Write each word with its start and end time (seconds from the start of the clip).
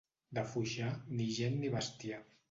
De 0.37 0.43
Foixà, 0.53 0.87
ni 1.19 1.27
gent 1.35 1.59
ni 1.65 1.71
bestiar. 1.75 2.19